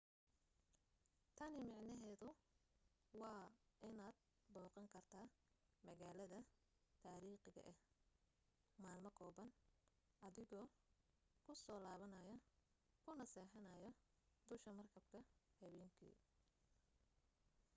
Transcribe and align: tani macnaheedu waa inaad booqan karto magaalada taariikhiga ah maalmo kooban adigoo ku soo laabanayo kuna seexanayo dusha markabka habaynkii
tani 1.39 1.59
macnaheedu 1.71 2.29
waa 3.21 3.45
inaad 3.89 4.17
booqan 4.55 4.87
karto 4.93 5.21
magaalada 5.87 6.39
taariikhiga 7.03 7.61
ah 7.71 7.77
maalmo 8.83 9.09
kooban 9.19 9.49
adigoo 10.27 10.65
ku 11.45 11.51
soo 11.63 11.79
laabanayo 11.85 12.35
kuna 13.03 13.25
seexanayo 13.33 13.89
dusha 14.49 14.71
markabka 14.79 15.19
habaynkii 15.59 16.15